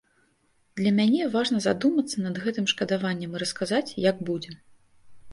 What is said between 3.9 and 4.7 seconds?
як будзе.